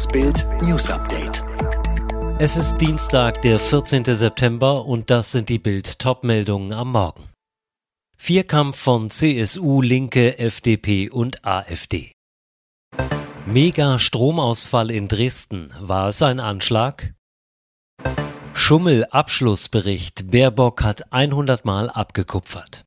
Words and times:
Das 0.00 0.08
Bild 0.08 0.46
News 0.62 0.88
Update. 0.88 1.44
Es 2.38 2.56
ist 2.56 2.78
Dienstag, 2.78 3.42
der 3.42 3.58
14. 3.58 4.06
September 4.06 4.86
und 4.86 5.10
das 5.10 5.30
sind 5.30 5.50
die 5.50 5.58
Bild 5.58 5.98
Topmeldungen 5.98 6.72
am 6.72 6.92
Morgen. 6.92 7.28
Vierkampf 8.16 8.78
von 8.78 9.10
CSU, 9.10 9.82
Linke, 9.82 10.38
FDP 10.38 11.10
und 11.10 11.44
AfD. 11.44 12.12
Mega 13.44 13.98
Stromausfall 13.98 14.90
in 14.90 15.06
Dresden. 15.06 15.70
War 15.78 16.08
es 16.08 16.22
ein 16.22 16.40
Anschlag? 16.40 17.12
Schummel 18.54 19.04
Abschlussbericht. 19.04 20.30
Baerbock 20.30 20.82
hat 20.82 21.12
100 21.12 21.66
Mal 21.66 21.90
abgekupfert. 21.90 22.86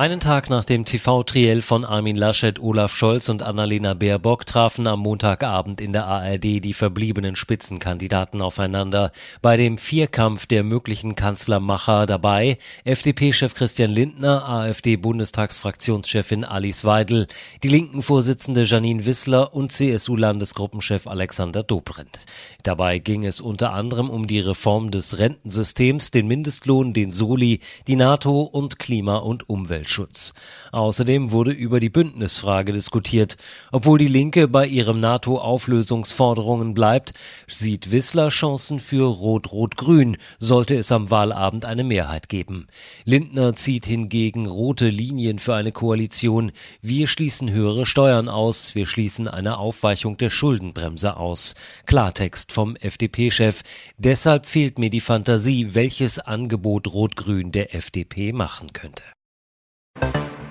Einen 0.00 0.18
Tag 0.18 0.48
nach 0.48 0.64
dem 0.64 0.86
TV-Triell 0.86 1.60
von 1.60 1.84
Armin 1.84 2.16
Laschet, 2.16 2.58
Olaf 2.58 2.96
Scholz 2.96 3.28
und 3.28 3.42
Annalena 3.42 3.92
Baerbock 3.92 4.46
trafen 4.46 4.86
am 4.86 5.00
Montagabend 5.00 5.82
in 5.82 5.92
der 5.92 6.06
ARD 6.06 6.64
die 6.64 6.72
verbliebenen 6.72 7.36
Spitzenkandidaten 7.36 8.40
aufeinander. 8.40 9.12
Bei 9.42 9.58
dem 9.58 9.76
Vierkampf 9.76 10.46
der 10.46 10.64
möglichen 10.64 11.16
Kanzlermacher 11.16 12.06
dabei 12.06 12.56
FDP-Chef 12.84 13.52
Christian 13.52 13.90
Lindner, 13.90 14.48
AfD-Bundestagsfraktionschefin 14.48 16.46
Alice 16.46 16.86
Weidel, 16.86 17.26
die 17.62 17.68
Linken-Vorsitzende 17.68 18.62
Janine 18.62 19.04
Wissler 19.04 19.54
und 19.54 19.70
CSU-Landesgruppenchef 19.70 21.08
Alexander 21.08 21.62
Dobrindt. 21.62 22.20
Dabei 22.62 23.00
ging 23.00 23.26
es 23.26 23.42
unter 23.42 23.74
anderem 23.74 24.08
um 24.08 24.26
die 24.26 24.40
Reform 24.40 24.92
des 24.92 25.18
Rentensystems, 25.18 26.10
den 26.10 26.26
Mindestlohn, 26.26 26.94
den 26.94 27.12
Soli, 27.12 27.60
die 27.86 27.96
NATO 27.96 28.40
und 28.40 28.78
Klima- 28.78 29.18
und 29.18 29.46
Umwelt. 29.50 29.89
Umweltschutz. 29.90 30.34
Außerdem 30.72 31.32
wurde 31.32 31.50
über 31.50 31.80
die 31.80 31.88
Bündnisfrage 31.88 32.72
diskutiert. 32.72 33.36
Obwohl 33.72 33.98
die 33.98 34.06
Linke 34.06 34.46
bei 34.46 34.66
ihren 34.66 35.00
NATO-Auflösungsforderungen 35.00 36.74
bleibt, 36.74 37.12
sieht 37.48 37.90
Wissler 37.90 38.28
Chancen 38.28 38.78
für 38.78 39.06
Rot-Rot-Grün, 39.06 40.16
sollte 40.38 40.76
es 40.76 40.92
am 40.92 41.10
Wahlabend 41.10 41.64
eine 41.64 41.82
Mehrheit 41.82 42.28
geben. 42.28 42.68
Lindner 43.04 43.54
zieht 43.54 43.86
hingegen 43.86 44.46
rote 44.46 44.88
Linien 44.88 45.38
für 45.38 45.54
eine 45.54 45.72
Koalition. 45.72 46.52
Wir 46.80 47.08
schließen 47.08 47.50
höhere 47.50 47.84
Steuern 47.84 48.28
aus, 48.28 48.74
wir 48.74 48.86
schließen 48.86 49.26
eine 49.26 49.58
Aufweichung 49.58 50.16
der 50.16 50.30
Schuldenbremse 50.30 51.16
aus. 51.16 51.56
Klartext 51.86 52.52
vom 52.52 52.76
FDP-Chef. 52.76 53.62
Deshalb 53.98 54.46
fehlt 54.46 54.78
mir 54.78 54.90
die 54.90 55.00
Fantasie, 55.00 55.74
welches 55.74 56.20
Angebot 56.20 56.86
Rot-Grün 56.86 57.50
der 57.50 57.74
FDP 57.74 58.32
machen 58.32 58.72
könnte. 58.72 59.02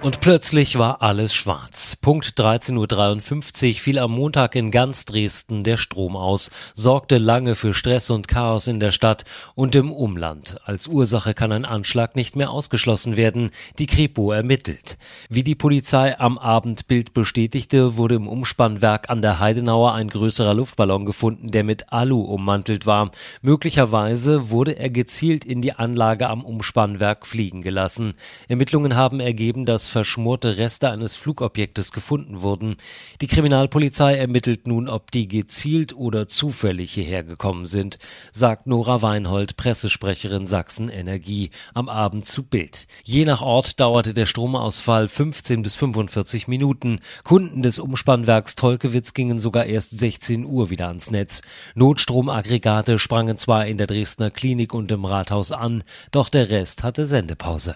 Und 0.01 0.21
plötzlich 0.21 0.77
war 0.77 1.01
alles 1.01 1.33
schwarz. 1.33 1.97
Punkt 1.97 2.39
13.53 2.39 3.67
Uhr 3.67 3.79
fiel 3.79 3.99
am 3.99 4.13
Montag 4.13 4.55
in 4.55 4.71
ganz 4.71 5.03
Dresden 5.03 5.65
der 5.65 5.75
Strom 5.75 6.15
aus, 6.15 6.51
sorgte 6.73 7.17
lange 7.17 7.53
für 7.53 7.73
Stress 7.73 8.09
und 8.09 8.29
Chaos 8.29 8.67
in 8.67 8.79
der 8.79 8.93
Stadt 8.93 9.25
und 9.55 9.75
im 9.75 9.91
Umland. 9.91 10.55
Als 10.63 10.87
Ursache 10.87 11.33
kann 11.33 11.51
ein 11.51 11.65
Anschlag 11.65 12.15
nicht 12.15 12.37
mehr 12.37 12.49
ausgeschlossen 12.49 13.17
werden. 13.17 13.51
Die 13.77 13.87
Kripo 13.87 14.31
ermittelt. 14.31 14.97
Wie 15.27 15.43
die 15.43 15.55
Polizei 15.55 16.17
am 16.17 16.37
Abendbild 16.37 17.13
bestätigte, 17.13 17.97
wurde 17.97 18.15
im 18.15 18.29
Umspannwerk 18.29 19.09
an 19.09 19.21
der 19.21 19.41
Heidenauer 19.41 19.95
ein 19.95 20.07
größerer 20.07 20.53
Luftballon 20.53 21.05
gefunden, 21.05 21.51
der 21.51 21.65
mit 21.65 21.91
Alu 21.91 22.21
ummantelt 22.21 22.85
war. 22.85 23.11
Möglicherweise 23.41 24.49
wurde 24.49 24.79
er 24.79 24.91
gezielt 24.91 25.43
in 25.43 25.61
die 25.61 25.73
Anlage 25.73 26.29
am 26.29 26.45
Umspannwerk 26.45 27.27
fliegen 27.27 27.61
gelassen. 27.61 28.13
Ermittlungen 28.47 28.95
haben 28.95 29.19
ergeben, 29.19 29.65
dass 29.65 29.88
verschmorte 29.89 30.57
Reste 30.57 30.89
eines 30.89 31.15
Flugobjektes 31.15 31.91
gefunden 31.91 32.41
wurden. 32.41 32.77
Die 33.21 33.27
Kriminalpolizei 33.27 34.15
ermittelt 34.15 34.67
nun, 34.67 34.87
ob 34.87 35.11
die 35.11 35.27
gezielt 35.27 35.95
oder 35.95 36.27
zufällig 36.27 36.93
hierher 36.93 37.23
gekommen 37.23 37.65
sind, 37.65 37.97
sagt 38.31 38.67
Nora 38.67 39.01
Weinhold, 39.01 39.57
Pressesprecherin 39.57 40.45
Sachsen 40.45 40.89
Energie, 40.89 41.49
am 41.73 41.89
Abend 41.89 42.25
zu 42.25 42.43
Bild. 42.43 42.87
Je 43.03 43.25
nach 43.25 43.41
Ort 43.41 43.79
dauerte 43.79 44.13
der 44.13 44.25
Stromausfall 44.25 45.07
15 45.07 45.61
bis 45.61 45.75
45 45.75 46.47
Minuten. 46.47 46.99
Kunden 47.23 47.61
des 47.61 47.79
Umspannwerks 47.79 48.55
Tolkewitz 48.55 49.13
gingen 49.13 49.39
sogar 49.39 49.65
erst 49.65 49.97
16 49.97 50.45
Uhr 50.45 50.69
wieder 50.69 50.87
ans 50.87 51.11
Netz. 51.11 51.41
Notstromaggregate 51.75 52.99
sprangen 52.99 53.37
zwar 53.37 53.65
in 53.65 53.77
der 53.77 53.87
Dresdner 53.87 54.31
Klinik 54.31 54.73
und 54.73 54.91
im 54.91 55.05
Rathaus 55.05 55.51
an, 55.51 55.83
doch 56.11 56.29
der 56.29 56.49
Rest 56.49 56.83
hatte 56.83 57.05
Sendepause. 57.05 57.75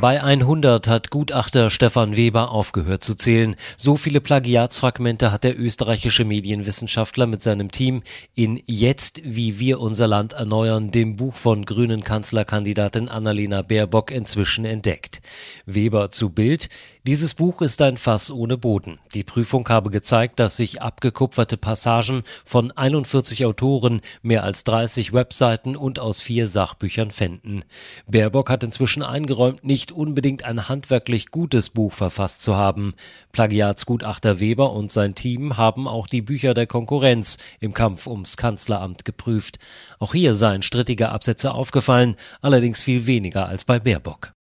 Bei 0.00 0.22
100 0.22 0.88
hat 0.88 1.10
Gutachter 1.10 1.68
Stefan 1.68 2.16
Weber 2.16 2.52
aufgehört 2.52 3.04
zu 3.04 3.14
zählen. 3.14 3.54
So 3.76 3.96
viele 3.96 4.22
Plagiatsfragmente 4.22 5.30
hat 5.30 5.44
der 5.44 5.60
österreichische 5.60 6.24
Medienwissenschaftler 6.24 7.26
mit 7.26 7.42
seinem 7.42 7.70
Team 7.70 8.02
in 8.34 8.62
Jetzt, 8.64 9.20
wie 9.24 9.58
wir 9.58 9.78
unser 9.78 10.06
Land 10.06 10.32
erneuern, 10.32 10.90
dem 10.90 11.16
Buch 11.16 11.34
von 11.34 11.66
grünen 11.66 12.02
Kanzlerkandidatin 12.02 13.10
Annalena 13.10 13.60
Baerbock 13.60 14.10
inzwischen 14.10 14.64
entdeckt. 14.64 15.20
Weber 15.66 16.10
zu 16.10 16.30
Bild. 16.30 16.70
Dieses 17.06 17.34
Buch 17.34 17.62
ist 17.62 17.80
ein 17.80 17.96
Fass 17.96 18.30
ohne 18.30 18.58
Boden. 18.58 18.98
Die 19.14 19.24
Prüfung 19.24 19.68
habe 19.70 19.90
gezeigt, 19.90 20.38
dass 20.38 20.58
sich 20.58 20.82
abgekupferte 20.82 21.56
Passagen 21.56 22.24
von 22.44 22.72
41 22.72 23.46
Autoren, 23.46 24.02
mehr 24.22 24.44
als 24.44 24.64
30 24.64 25.14
Webseiten 25.14 25.76
und 25.76 25.98
aus 25.98 26.20
vier 26.20 26.46
Sachbüchern 26.46 27.10
fänden. 27.10 27.64
Baerbock 28.06 28.50
hat 28.50 28.64
inzwischen 28.64 29.02
eingeräumt, 29.02 29.64
nicht 29.64 29.89
nicht 29.90 29.96
unbedingt 29.96 30.44
ein 30.44 30.68
handwerklich 30.68 31.30
gutes 31.30 31.70
Buch 31.70 31.92
verfasst 31.92 32.42
zu 32.42 32.54
haben. 32.54 32.94
Plagiatsgutachter 33.32 34.38
Weber 34.38 34.72
und 34.72 34.92
sein 34.92 35.16
Team 35.16 35.56
haben 35.56 35.88
auch 35.88 36.06
die 36.06 36.22
Bücher 36.22 36.54
der 36.54 36.66
Konkurrenz 36.68 37.38
im 37.58 37.74
Kampf 37.74 38.06
ums 38.06 38.36
Kanzleramt 38.36 39.04
geprüft. 39.04 39.58
Auch 39.98 40.12
hier 40.12 40.34
seien 40.34 40.62
strittige 40.62 41.08
Absätze 41.08 41.52
aufgefallen, 41.52 42.16
allerdings 42.40 42.82
viel 42.82 43.06
weniger 43.06 43.46
als 43.46 43.64
bei 43.64 43.80
Baerbock. 43.80 44.32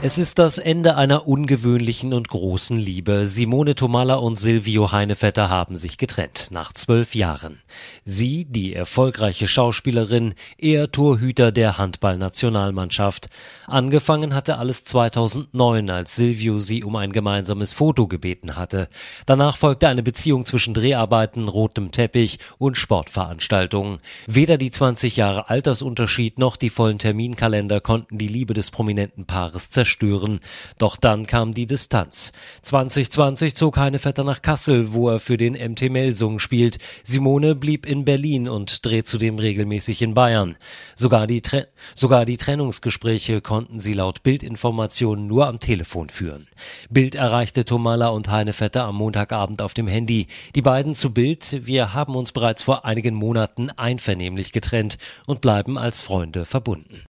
Es 0.00 0.16
ist 0.16 0.38
das 0.38 0.58
Ende 0.58 0.94
einer 0.94 1.26
ungewöhnlichen 1.26 2.12
und 2.12 2.28
großen 2.28 2.76
Liebe. 2.76 3.26
Simone 3.26 3.74
Tomalla 3.74 4.14
und 4.14 4.36
Silvio 4.36 4.92
Heinevetter 4.92 5.50
haben 5.50 5.74
sich 5.74 5.98
getrennt, 5.98 6.50
nach 6.52 6.72
zwölf 6.72 7.16
Jahren. 7.16 7.60
Sie, 8.04 8.44
die 8.44 8.74
erfolgreiche 8.74 9.48
Schauspielerin, 9.48 10.34
er 10.56 10.92
Torhüter 10.92 11.50
der 11.50 11.78
Handballnationalmannschaft. 11.78 13.28
Angefangen 13.66 14.36
hatte 14.36 14.58
alles 14.58 14.84
2009, 14.84 15.90
als 15.90 16.14
Silvio 16.14 16.60
sie 16.60 16.84
um 16.84 16.94
ein 16.94 17.10
gemeinsames 17.10 17.72
Foto 17.72 18.06
gebeten 18.06 18.54
hatte. 18.54 18.88
Danach 19.26 19.56
folgte 19.56 19.88
eine 19.88 20.04
Beziehung 20.04 20.46
zwischen 20.46 20.74
Dreharbeiten, 20.74 21.48
rotem 21.48 21.90
Teppich 21.90 22.38
und 22.58 22.76
Sportveranstaltungen. 22.76 23.98
Weder 24.28 24.58
die 24.58 24.70
20 24.70 25.16
Jahre 25.16 25.50
Altersunterschied 25.50 26.38
noch 26.38 26.56
die 26.56 26.70
vollen 26.70 27.00
Terminkalender 27.00 27.80
konnten 27.80 28.16
die 28.16 28.28
Liebe 28.28 28.54
des 28.54 28.70
prominenten 28.70 29.26
Paares 29.26 29.70
zerstören 29.70 29.87
zerstören. 29.88 30.40
Doch 30.76 30.96
dann 30.96 31.26
kam 31.26 31.54
die 31.54 31.66
Distanz. 31.66 32.32
2020 32.62 33.54
zog 33.54 33.78
Heinevetter 33.78 34.22
nach 34.22 34.42
Kassel, 34.42 34.92
wo 34.92 35.08
er 35.08 35.18
für 35.18 35.36
den 35.36 35.54
MT 35.54 35.90
Melsung 35.90 36.38
spielt. 36.38 36.78
Simone 37.02 37.54
blieb 37.54 37.86
in 37.86 38.04
Berlin 38.04 38.48
und 38.48 38.84
dreht 38.84 39.06
zudem 39.06 39.38
regelmäßig 39.38 40.02
in 40.02 40.14
Bayern. 40.14 40.56
Sogar 40.94 41.26
die, 41.26 41.40
Tre 41.40 41.68
sogar 41.94 42.26
die 42.26 42.36
Trennungsgespräche 42.36 43.40
konnten 43.40 43.80
sie 43.80 43.94
laut 43.94 44.22
Bildinformationen 44.22 45.26
nur 45.26 45.46
am 45.46 45.58
Telefon 45.58 46.10
führen. 46.10 46.46
Bild 46.90 47.14
erreichte 47.14 47.64
Tomala 47.64 48.08
und 48.08 48.28
Heinevetter 48.28 48.84
am 48.84 48.96
Montagabend 48.96 49.62
auf 49.62 49.72
dem 49.72 49.88
Handy. 49.88 50.26
Die 50.54 50.62
beiden 50.62 50.94
zu 50.94 51.14
Bild, 51.14 51.66
wir 51.66 51.94
haben 51.94 52.14
uns 52.14 52.32
bereits 52.32 52.62
vor 52.62 52.84
einigen 52.84 53.14
Monaten 53.14 53.70
einvernehmlich 53.70 54.52
getrennt 54.52 54.98
und 55.26 55.40
bleiben 55.40 55.78
als 55.78 56.02
Freunde 56.02 56.44
verbunden. 56.44 57.04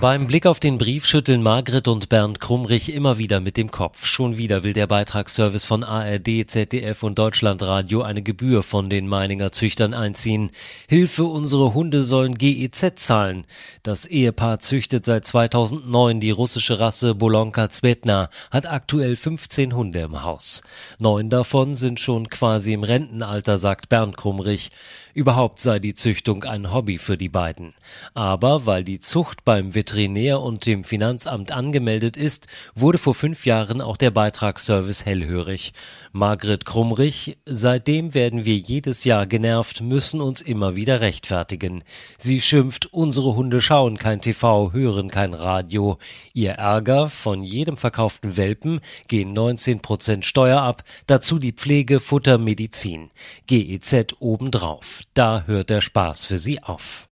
Beim 0.00 0.26
Blick 0.26 0.46
auf 0.46 0.60
den 0.60 0.78
Brief 0.78 1.04
schütteln 1.06 1.42
Margret 1.42 1.86
und 1.86 2.08
Bernd 2.08 2.40
Krumrich 2.40 2.94
immer 2.94 3.18
wieder 3.18 3.38
mit 3.38 3.58
dem 3.58 3.70
Kopf. 3.70 4.06
Schon 4.06 4.38
wieder 4.38 4.62
will 4.62 4.72
der 4.72 4.86
Beitragsservice 4.86 5.66
von 5.66 5.84
ARD, 5.84 6.46
ZDF 6.46 7.02
und 7.02 7.18
Deutschlandradio 7.18 8.00
eine 8.00 8.22
Gebühr 8.22 8.62
von 8.62 8.88
den 8.88 9.06
Meininger 9.06 9.52
Züchtern 9.52 9.92
einziehen. 9.92 10.52
Hilfe, 10.88 11.24
unsere 11.24 11.74
Hunde 11.74 12.02
sollen 12.02 12.38
GEZ 12.38 12.94
zahlen. 12.94 13.44
Das 13.82 14.06
Ehepaar 14.06 14.60
züchtet 14.60 15.04
seit 15.04 15.26
2009 15.26 16.18
die 16.18 16.30
russische 16.30 16.80
Rasse 16.80 17.14
Bolonka 17.14 17.68
Zvetna, 17.68 18.30
hat 18.50 18.64
aktuell 18.70 19.16
15 19.16 19.74
Hunde 19.74 20.00
im 20.00 20.22
Haus. 20.22 20.62
Neun 20.98 21.28
davon 21.28 21.74
sind 21.74 22.00
schon 22.00 22.30
quasi 22.30 22.72
im 22.72 22.84
Rentenalter, 22.84 23.58
sagt 23.58 23.90
Bernd 23.90 24.16
Krumrich. 24.16 24.70
Überhaupt 25.12 25.60
sei 25.60 25.78
die 25.78 25.94
Züchtung 25.94 26.44
ein 26.44 26.72
Hobby 26.72 26.96
für 26.96 27.18
die 27.18 27.28
beiden. 27.28 27.74
Aber 28.14 28.64
weil 28.64 28.84
die 28.84 29.00
Zucht 29.00 29.44
beim 29.44 29.74
Veterinario 29.74 29.89
Veterinär 29.90 30.40
und 30.40 30.66
dem 30.66 30.84
Finanzamt 30.84 31.50
angemeldet 31.50 32.16
ist, 32.16 32.46
wurde 32.76 32.96
vor 32.96 33.12
fünf 33.12 33.44
Jahren 33.44 33.80
auch 33.80 33.96
der 33.96 34.12
Beitragsservice 34.12 35.04
hellhörig. 35.04 35.72
Margret 36.12 36.64
Krummrich, 36.64 37.38
seitdem 37.44 38.14
werden 38.14 38.44
wir 38.44 38.54
jedes 38.54 39.02
Jahr 39.02 39.26
genervt, 39.26 39.80
müssen 39.80 40.20
uns 40.20 40.42
immer 40.42 40.76
wieder 40.76 41.00
rechtfertigen. 41.00 41.82
Sie 42.18 42.40
schimpft, 42.40 42.86
unsere 42.92 43.34
Hunde 43.34 43.60
schauen 43.60 43.96
kein 43.96 44.20
TV, 44.20 44.72
hören 44.72 45.10
kein 45.10 45.34
Radio. 45.34 45.98
Ihr 46.34 46.52
Ärger, 46.52 47.08
von 47.10 47.42
jedem 47.42 47.76
verkauften 47.76 48.36
Welpen 48.36 48.80
gehen 49.08 49.32
19 49.32 49.80
Prozent 49.80 50.24
Steuer 50.24 50.62
ab, 50.62 50.84
dazu 51.08 51.40
die 51.40 51.52
Pflege, 51.52 51.98
Futter, 51.98 52.38
Medizin. 52.38 53.10
GEZ 53.48 54.14
obendrauf. 54.20 55.02
Da 55.14 55.42
hört 55.46 55.68
der 55.68 55.80
Spaß 55.80 56.26
für 56.26 56.38
sie 56.38 56.62
auf. 56.62 57.09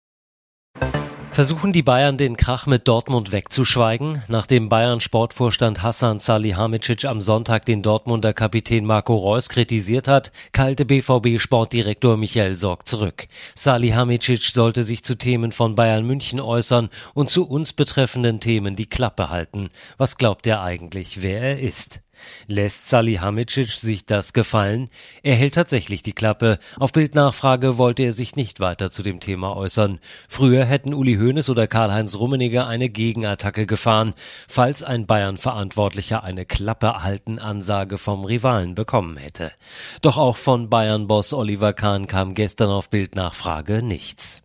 Versuchen 1.36 1.74
die 1.74 1.84
Bayern 1.84 2.18
den 2.18 2.38
Krach 2.38 2.66
mit 2.66 2.88
Dortmund 2.88 3.34
wegzuschweigen? 3.34 4.24
Nachdem 4.30 4.70
Bayern 4.70 5.02
Sportvorstand 5.02 5.84
Hassan 5.84 6.20
Salihamidzic 6.20 7.04
am 7.04 7.20
Sonntag 7.20 7.66
den 7.66 7.82
Dortmunder 7.82 8.32
Kapitän 8.32 8.86
Marco 8.86 9.18
Reus 9.18 9.50
kritisiert 9.50 10.08
hat, 10.08 10.32
kalte 10.54 10.86
BVB 10.86 11.38
Sportdirektor 11.42 12.16
Michael 12.16 12.56
Sorg 12.56 12.88
zurück. 12.88 13.28
Salihamidzic 13.54 14.44
sollte 14.44 14.86
sich 14.86 15.04
zu 15.04 15.18
Themen 15.18 15.52
von 15.52 15.76
Bayern 15.76 16.06
München 16.06 16.40
äußern 16.40 16.88
und 17.14 17.30
zu 17.30 17.46
uns 17.46 17.74
betreffenden 17.74 18.40
Themen 18.40 18.78
die 18.78 18.88
Klappe 18.88 19.30
halten. 19.30 19.72
Was 19.98 20.16
glaubt 20.16 20.48
er 20.48 20.62
eigentlich, 20.62 21.22
wer 21.22 21.42
er 21.42 21.60
ist? 21.60 22.00
Lässt 22.48 22.90
Salihamidzic 22.90 23.70
sich 23.70 24.06
das 24.06 24.34
gefallen? 24.34 24.90
Er 25.24 25.36
hält 25.36 25.56
tatsächlich 25.56 26.04
die 26.04 26.14
Klappe. 26.14 26.60
Auf 26.80 26.92
Bildnachfrage 26.92 27.78
wollte 27.78 28.04
er 28.04 28.14
sich 28.14 28.36
nicht 28.36 28.60
weiter 28.60 28.90
zu 28.90 29.04
dem 29.04 29.20
Thema 29.20 29.56
äußern. 29.56 30.00
Früher 30.28 30.66
hätten 30.66 30.94
Uli 30.94 31.16
Hoeneß 31.16 31.50
oder 31.50 31.68
Karl-Heinz 31.68 32.16
Rummenigge 32.16 32.66
eine 32.66 32.90
Gegenattacke 32.90 33.66
gefahren, 33.66 34.14
falls 34.48 34.84
ein 34.84 35.06
Bayern-Verantwortlicher 35.06 36.24
eine 36.24 36.46
Klappe 36.46 37.04
halten 37.04 37.40
Ansage 37.40 37.98
vom 37.98 38.26
Rivalen 38.26 38.76
bekommen 38.76 39.18
hätte. 39.18 39.52
Doch 40.02 40.18
auch 40.18 40.38
von 40.38 40.70
Bayern-Boss 40.70 41.34
Oliver 41.34 41.74
Kahn 41.74 42.08
kam 42.08 42.34
gestern 42.34 42.70
auf 42.70 42.90
Bildnachfrage 42.90 43.82
nichts. 43.84 44.45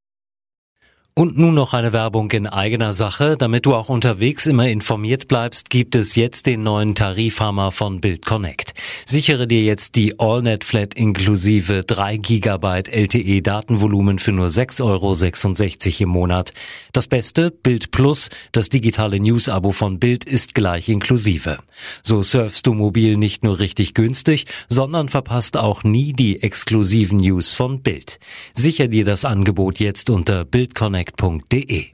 Und 1.13 1.37
nun 1.37 1.53
noch 1.53 1.73
eine 1.73 1.91
Werbung 1.91 2.31
in 2.31 2.47
eigener 2.47 2.93
Sache. 2.93 3.35
Damit 3.35 3.65
du 3.65 3.75
auch 3.75 3.89
unterwegs 3.89 4.47
immer 4.47 4.69
informiert 4.69 5.27
bleibst, 5.27 5.69
gibt 5.69 5.93
es 5.95 6.15
jetzt 6.15 6.45
den 6.45 6.63
neuen 6.63 6.95
Tarifhammer 6.95 7.73
von 7.73 7.99
Bild 7.99 8.25
Connect. 8.25 8.73
Sichere 9.05 9.45
dir 9.45 9.61
jetzt 9.61 9.95
die 9.97 10.21
AllNet 10.21 10.63
Flat 10.63 10.93
inklusive 10.93 11.83
3 11.83 12.15
GB 12.15 12.83
LTE 12.89 13.41
Datenvolumen 13.41 14.19
für 14.19 14.31
nur 14.31 14.47
6,66 14.47 14.83
Euro 14.83 16.03
im 16.03 16.09
Monat. 16.09 16.53
Das 16.93 17.07
Beste, 17.07 17.51
Bild 17.51 17.91
Plus, 17.91 18.29
das 18.53 18.69
digitale 18.69 19.19
News-Abo 19.19 19.73
von 19.73 19.99
Bild 19.99 20.23
ist 20.23 20.55
gleich 20.55 20.87
inklusive. 20.87 21.57
So 22.03 22.21
surfst 22.21 22.65
du 22.65 22.73
mobil 22.73 23.17
nicht 23.17 23.43
nur 23.43 23.59
richtig 23.59 23.95
günstig, 23.95 24.45
sondern 24.69 25.09
verpasst 25.09 25.57
auch 25.57 25.83
nie 25.83 26.13
die 26.13 26.41
exklusiven 26.41 27.17
News 27.17 27.51
von 27.51 27.81
Bild. 27.81 28.17
Sicher 28.53 28.87
dir 28.87 29.03
das 29.03 29.25
Angebot 29.25 29.81
jetzt 29.81 30.09
unter 30.09 30.45
bildconnect 30.45 31.00
connect.de 31.03 31.93